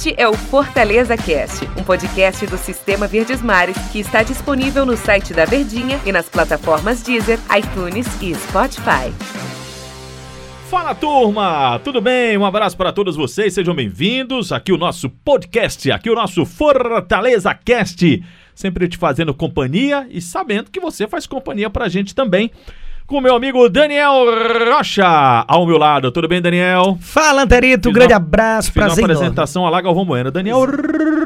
[0.00, 4.96] Este é o Fortaleza Cast, um podcast do Sistema Verdes Mares que está disponível no
[4.96, 9.12] site da Verdinha e nas plataformas Deezer, iTunes e Spotify.
[10.70, 12.38] Fala turma, tudo bem?
[12.38, 14.52] Um abraço para todos vocês, sejam bem-vindos.
[14.52, 18.24] Aqui o nosso podcast, aqui o nosso Fortaleza Cast,
[18.54, 22.50] sempre te fazendo companhia e sabendo que você faz companhia pra gente também
[23.10, 24.24] com meu amigo Daniel
[24.72, 26.12] Rocha ao meu lado.
[26.12, 26.96] Tudo bem, Daniel?
[27.00, 27.88] Fala, Anterito.
[27.88, 29.04] Um grande abraço, Fiz prazer.
[29.04, 30.30] uma apresentação a lá Galvão Bueno.
[30.30, 30.64] Daniel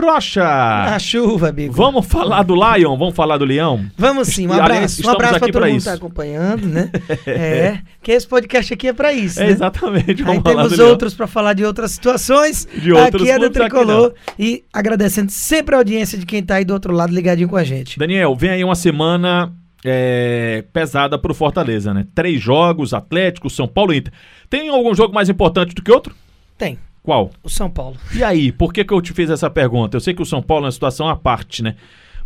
[0.00, 0.44] Rocha.
[0.44, 1.72] Na chuva, amigo.
[1.74, 2.96] Vamos falar do Lion?
[2.96, 3.84] Vamos falar do Leão?
[3.98, 4.46] Vamos sim.
[4.46, 5.08] Um E, aliás, abraço.
[5.08, 6.88] Um abraço pra todo mundo que tá acompanhando, né?
[7.26, 9.50] é, que esse podcast aqui é pra isso, É, né?
[9.50, 10.22] exatamente.
[10.22, 12.64] Vamos Aí temos outros pra falar de outras situações.
[12.76, 14.12] De outros aqui é do Tricolor.
[14.38, 17.64] E agradecendo sempre a audiência de quem tá aí do outro lado ligadinho com a
[17.64, 17.98] gente.
[17.98, 19.52] Daniel, vem aí uma semana
[19.84, 22.06] é, pesada pro Fortaleza, né?
[22.14, 24.12] Três jogos, Atlético, São Paulo e Inter.
[24.48, 26.14] Tem algum jogo mais importante do que outro?
[26.56, 27.30] Tem Qual?
[27.42, 27.96] o São Paulo.
[28.14, 29.96] E aí, por que, que eu te fiz essa pergunta?
[29.96, 31.74] Eu sei que o São Paulo é uma situação à parte, né?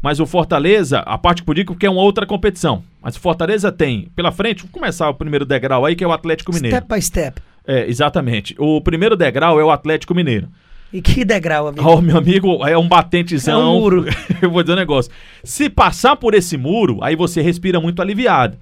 [0.03, 2.83] Mas o Fortaleza, a parte que eu digo que é uma outra competição.
[3.01, 6.13] Mas o Fortaleza tem pela frente, vamos começar o primeiro degrau aí, que é o
[6.13, 6.77] Atlético Mineiro.
[6.77, 7.41] Step by step.
[7.67, 8.55] É, exatamente.
[8.59, 10.49] O primeiro degrau é o Atlético Mineiro.
[10.93, 11.87] E que degrau, amigo.
[11.87, 13.61] Ó, meu amigo, é um batentezão.
[13.61, 14.05] É um muro.
[14.41, 15.11] eu vou dizer um negócio.
[15.43, 18.57] Se passar por esse muro, aí você respira muito aliviado.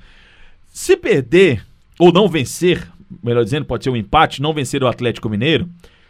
[0.72, 1.64] Se perder,
[1.98, 2.88] ou não vencer,
[3.22, 5.68] melhor dizendo, pode ser um empate, não vencer o Atlético Mineiro,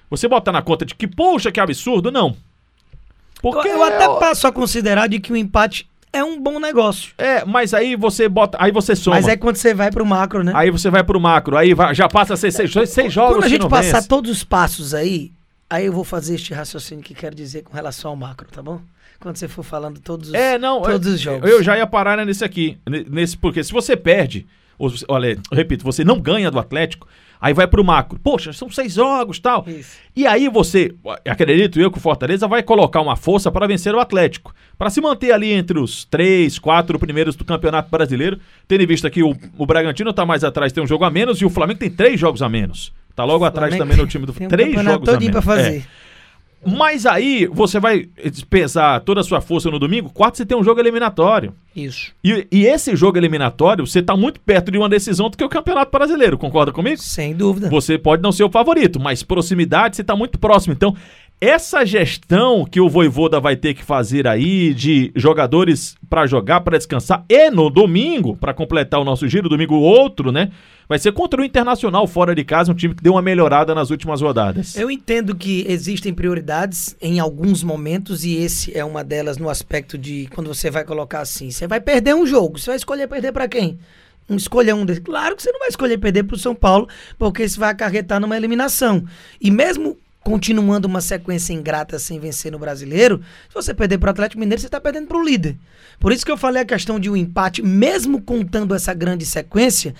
[0.08, 2.36] você botar na conta de que, poxa, que absurdo, não.
[3.42, 7.12] Porque eu até passo a considerar de que o empate é um bom negócio.
[7.18, 9.16] É, mas aí você bota, aí você soma.
[9.16, 10.52] Mas é quando você vai pro macro, né?
[10.54, 13.44] Aí você vai pro macro, aí vai- já passa a ser seis, seis jogos Quando
[13.44, 14.08] a gente passar vence.
[14.08, 15.30] todos os passos aí,
[15.74, 18.80] aí eu vou fazer este raciocínio que quero dizer com relação ao macro, tá bom?
[19.20, 21.50] Quando você for falando todos os, É, não, todos eu, os jogos.
[21.50, 24.46] Eu já ia parar nesse aqui, ne- nesse porque se você perde,
[24.78, 27.06] ou, olha, repito, você não ganha do Atlético,
[27.40, 28.18] aí vai pro macro.
[28.22, 29.64] Poxa, são seis jogos, tal.
[29.66, 29.96] Isso.
[30.16, 30.94] E aí você,
[31.26, 35.00] acredito eu que o Fortaleza vai colocar uma força para vencer o Atlético, para se
[35.00, 39.34] manter ali entre os três, quatro primeiros do Campeonato Brasileiro, tendo em vista que o,
[39.56, 42.18] o Bragantino tá mais atrás, tem um jogo a menos e o Flamengo tem três
[42.18, 42.92] jogos a menos.
[43.14, 45.44] Tá logo atrás Flamengo também no time do um três campeonato jogos a todinho menos.
[45.44, 45.56] pra É.
[45.64, 45.86] fazer.
[46.66, 48.08] Mas aí você vai
[48.48, 51.52] pesar toda a sua força no domingo, quarto você tem um jogo eliminatório.
[51.76, 52.10] Isso.
[52.24, 55.48] E, e esse jogo eliminatório, você tá muito perto de uma decisão do que o
[55.48, 56.96] Campeonato Brasileiro, concorda comigo?
[57.02, 57.68] Sem dúvida.
[57.68, 60.72] Você pode não ser o favorito, mas proximidade você tá muito próximo.
[60.72, 60.96] Então,
[61.44, 66.78] essa gestão que o Voivoda vai ter que fazer aí de jogadores pra jogar, pra
[66.78, 70.50] descansar e no domingo, pra completar o nosso giro, domingo outro, né?
[70.88, 73.90] Vai ser contra o Internacional fora de casa, um time que deu uma melhorada nas
[73.90, 74.76] últimas rodadas.
[74.76, 79.96] Eu entendo que existem prioridades em alguns momentos e esse é uma delas no aspecto
[79.96, 83.32] de quando você vai colocar assim, você vai perder um jogo, você vai escolher perder
[83.32, 83.78] pra quem?
[84.28, 85.02] Um, escolher um desses.
[85.02, 86.88] Claro que você não vai escolher perder pro São Paulo,
[87.18, 89.04] porque isso vai acarretar numa eliminação.
[89.40, 94.40] E mesmo continuando uma sequência ingrata sem vencer no brasileiro, se você perder pro Atlético
[94.40, 95.56] Mineiro, você tá perdendo pro líder.
[96.00, 99.94] Por isso que eu falei a questão de um empate, mesmo contando essa grande sequência,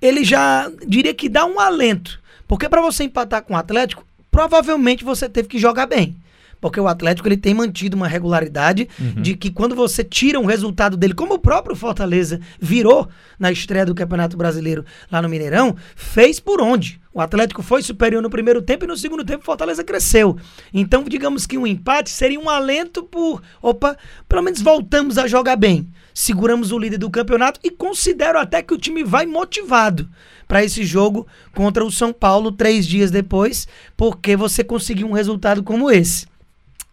[0.00, 2.20] ele já diria que dá um alento.
[2.46, 6.19] Porque para você empatar com o Atlético, provavelmente você teve que jogar bem.
[6.60, 10.96] Porque o Atlético ele tem mantido uma regularidade de que quando você tira um resultado
[10.96, 16.38] dele, como o próprio Fortaleza virou na estreia do Campeonato Brasileiro lá no Mineirão, fez
[16.38, 17.00] por onde?
[17.12, 20.36] O Atlético foi superior no primeiro tempo e no segundo tempo o Fortaleza cresceu.
[20.72, 23.96] Então, digamos que um empate seria um alento por, opa,
[24.28, 25.88] pelo menos voltamos a jogar bem.
[26.14, 30.08] Seguramos o líder do campeonato e considero até que o time vai motivado
[30.46, 33.66] para esse jogo contra o São Paulo três dias depois,
[33.96, 36.29] porque você conseguiu um resultado como esse.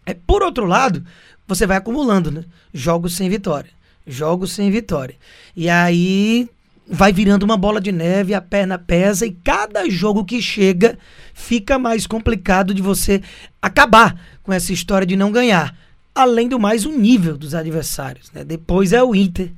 [0.07, 1.03] É, por outro lado,
[1.45, 2.45] você vai acumulando, né?
[2.73, 3.69] Jogos sem vitória.
[4.07, 5.15] Jogos sem vitória.
[5.53, 6.49] E aí
[6.89, 10.97] vai virando uma bola de neve, a perna pesa e cada jogo que chega
[11.33, 13.21] fica mais complicado de você
[13.61, 15.77] acabar com essa história de não ganhar.
[16.15, 18.31] Além do mais, o nível dos adversários.
[18.31, 18.45] Né?
[18.45, 19.51] Depois é o Inter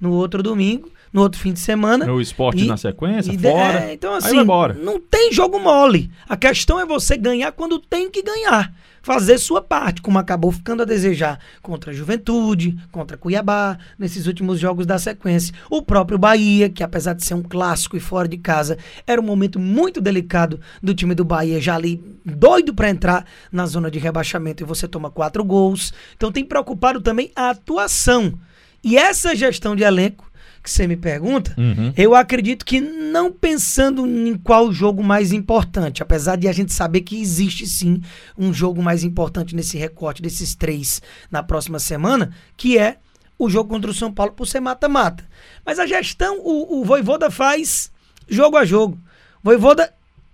[0.00, 2.10] no outro domingo, no outro fim de semana.
[2.12, 3.84] O esporte E- na sequência, e fora.
[3.84, 4.44] é, então, assim,
[4.82, 6.10] não tem jogo mole.
[6.28, 8.72] A questão é você ganhar quando tem que ganhar.
[9.02, 14.60] Fazer sua parte, como acabou ficando a desejar contra a Juventude, contra Cuiabá, nesses últimos
[14.60, 15.54] jogos da sequência.
[15.70, 18.76] O próprio Bahia, que apesar de ser um clássico e fora de casa,
[19.06, 23.64] era um momento muito delicado do time do Bahia, já ali doido para entrar na
[23.64, 25.94] zona de rebaixamento e você toma quatro gols.
[26.14, 28.34] Então tem preocupado também a atuação.
[28.82, 30.30] E essa gestão de elenco
[30.62, 31.90] que você me pergunta, Uhum.
[31.96, 37.00] eu acredito que não pensando em qual jogo mais importante, apesar de a gente saber
[37.00, 38.02] que existe sim
[38.36, 41.00] um jogo mais importante nesse recorte desses três
[41.30, 42.98] na próxima semana, que é
[43.38, 45.24] o jogo contra o São Paulo por ser mata-mata.
[45.64, 47.90] Mas a gestão, o, o Voivoda faz
[48.28, 48.98] jogo a jogo.
[49.42, 49.90] Voivoda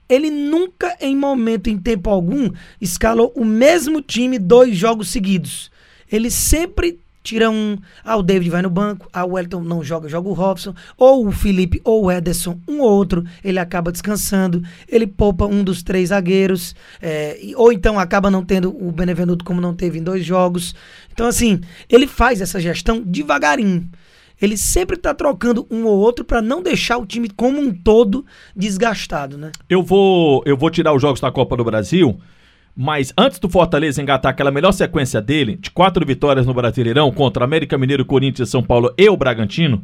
[0.09, 2.51] ele nunca, em momento, em tempo algum,
[2.81, 5.71] escalou o mesmo time dois jogos seguidos.
[6.11, 7.77] Ele sempre tira um.
[8.05, 11.27] Ah, o David vai no banco, ah, o Wellington não joga, joga o Robson, ou
[11.27, 15.83] o Felipe ou o Ederson, um ou outro, ele acaba descansando, ele poupa um dos
[15.83, 20.25] três zagueiros, é, ou então acaba não tendo o Benevenuto como não teve em dois
[20.25, 20.75] jogos.
[21.13, 23.91] Então, assim, ele faz essa gestão devagarinho.
[24.41, 28.25] Ele sempre tá trocando um ou outro para não deixar o time como um todo
[28.55, 29.51] desgastado, né?
[29.69, 32.21] Eu vou, eu vou tirar os jogos da Copa do Brasil
[32.77, 37.45] mas antes do Fortaleza engatar aquela melhor sequência dele, de quatro vitórias no Brasileirão contra
[37.45, 39.83] América Mineiro, Corinthians, São Paulo e o Bragantino,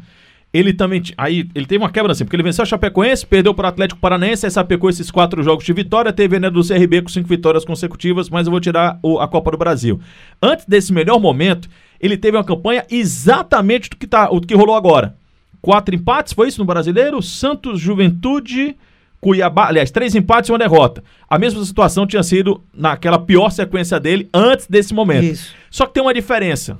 [0.53, 1.03] ele também.
[1.17, 3.99] Aí ele teve uma quebra assim, porque ele venceu a Chapecoense, perdeu para o Atlético
[3.99, 7.65] Paranaense, aí sapecou esses quatro jogos de vitória, teve né, do CRB com cinco vitórias
[7.65, 9.99] consecutivas, mas eu vou tirar o, a Copa do Brasil.
[10.43, 14.77] Antes desse melhor momento, ele teve uma campanha exatamente do que, tá, do que rolou
[14.77, 15.17] agora.
[15.62, 17.23] Quatro empates, foi isso no brasileiro?
[17.23, 18.77] Santos, Juventude.
[19.22, 21.04] Cuiabá, aliás, três empates e uma derrota.
[21.30, 25.22] A mesma situação tinha sido naquela pior sequência dele antes desse momento.
[25.22, 25.54] Isso.
[25.70, 26.76] Só que tem uma diferença.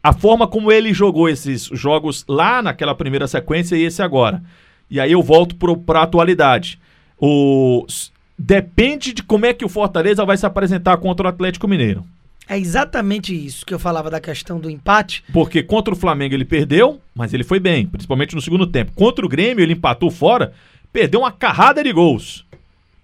[0.00, 4.40] A forma como ele jogou esses jogos lá naquela primeira sequência e esse agora.
[4.88, 6.78] E aí eu volto para a atualidade.
[7.18, 7.84] O,
[8.38, 12.04] depende de como é que o Fortaleza vai se apresentar contra o Atlético Mineiro.
[12.48, 15.22] É exatamente isso que eu falava da questão do empate.
[15.32, 18.92] Porque contra o Flamengo ele perdeu, mas ele foi bem, principalmente no segundo tempo.
[18.94, 20.54] Contra o Grêmio ele empatou fora,
[20.92, 22.47] perdeu uma carrada de gols.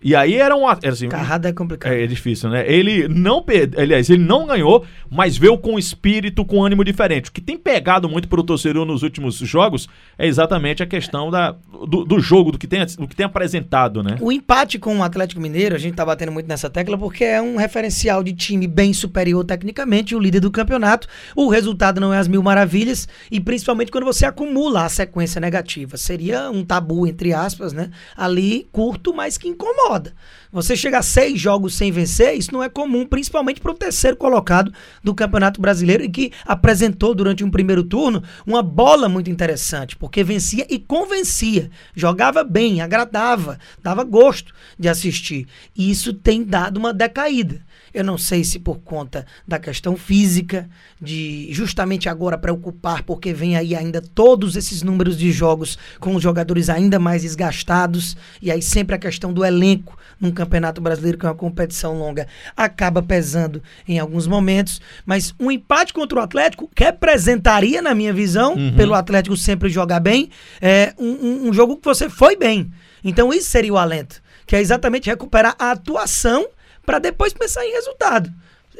[0.05, 0.69] E aí era um.
[0.69, 1.91] Era assim, Carrada é complicado.
[1.91, 2.71] É, é, difícil, né?
[2.71, 3.81] Ele não perdeu.
[3.81, 7.31] Aliás, ele não ganhou, mas veio com espírito, com ânimo diferente.
[7.31, 11.57] O que tem pegado muito pro torcedor nos últimos jogos é exatamente a questão da,
[11.89, 14.19] do, do, jogo, do que, tem, do que tem apresentado, né?
[14.21, 17.41] O empate com o Atlético Mineiro, a gente tá batendo muito nessa tecla, porque é
[17.41, 21.09] um referencial de time bem superior tecnicamente, o líder do campeonato.
[21.35, 25.97] O resultado não é as mil maravilhas, e principalmente quando você acumula a sequência negativa.
[25.97, 27.91] Seria um tabu, entre aspas, né?
[28.15, 30.13] Ali curto, mas que incomoda incomoda.
[30.53, 34.73] Você chegar seis jogos sem vencer, isso não é comum, principalmente para o terceiro colocado
[35.03, 40.23] do Campeonato Brasileiro e que apresentou durante um primeiro turno uma bola muito interessante, porque
[40.23, 45.49] vencia e convencia, jogava bem, agradava, dava gosto de assistir.
[45.77, 47.61] E isso tem dado uma decaída.
[47.93, 50.69] Eu não sei se por conta da questão física,
[51.01, 56.23] de justamente agora preocupar, porque vem aí ainda todos esses números de jogos com os
[56.23, 59.65] jogadores ainda mais desgastados, e aí sempre a questão do elenco
[60.21, 62.27] num campeonato brasileiro, que é uma competição longa,
[62.57, 64.81] acaba pesando em alguns momentos.
[65.05, 68.75] Mas um empate contra o Atlético representaria, na minha visão, uhum.
[68.77, 70.31] pelo Atlético sempre jogar bem,
[70.61, 72.71] é um, um, um jogo que você foi bem.
[73.03, 76.47] Então isso seria o alento, que é exatamente recuperar a atuação
[76.85, 78.33] para depois pensar em resultado.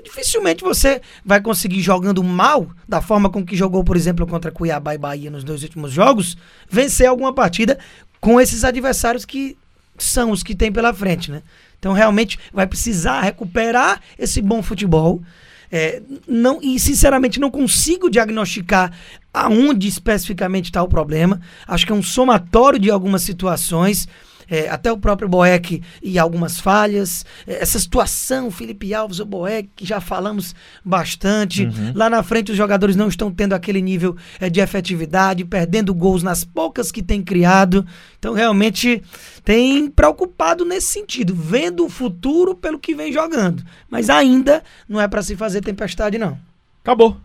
[0.03, 4.95] Dificilmente você vai conseguir jogando mal, da forma com que jogou, por exemplo, contra Cuiabá
[4.95, 6.37] e Bahia nos dois últimos jogos,
[6.69, 7.79] vencer alguma partida
[8.21, 9.57] com esses adversários que
[9.99, 11.43] são os que tem pela frente, né?
[11.79, 15.23] Então realmente vai precisar recuperar esse bom futebol.
[15.71, 18.93] É, não, e sinceramente não consigo diagnosticar
[19.33, 21.41] aonde especificamente está o problema.
[21.67, 24.09] Acho que é um somatório de algumas situações
[24.49, 27.25] é, até o próprio Boeck e algumas falhas.
[27.47, 30.55] É, essa situação, Felipe Alves, o Boeck, que já falamos
[30.85, 31.65] bastante.
[31.65, 31.93] Uhum.
[31.95, 36.23] Lá na frente os jogadores não estão tendo aquele nível é, de efetividade, perdendo gols
[36.23, 37.87] nas poucas que tem criado.
[38.19, 39.03] Então realmente
[39.45, 43.63] tem preocupado nesse sentido, vendo o futuro pelo que vem jogando.
[43.91, 46.39] Mas ainda não é para se fazer tempestade, não.
[46.83, 47.17] Acabou.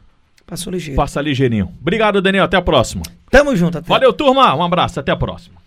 [0.49, 0.95] Passou ligeiro.
[0.95, 1.71] Passa ligeirinho.
[1.79, 2.45] Obrigado, Daniel.
[2.45, 3.03] Até a próxima.
[3.29, 3.77] Tamo junto.
[3.77, 3.87] Até.
[3.87, 4.55] Valeu, turma.
[4.55, 4.99] Um abraço.
[4.99, 5.59] Até a próxima.